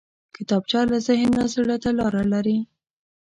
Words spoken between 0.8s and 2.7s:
له ذهن نه زړه ته لاره لري